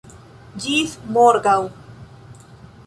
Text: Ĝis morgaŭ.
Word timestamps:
Ĝis 0.63 0.95
morgaŭ. 1.19 1.55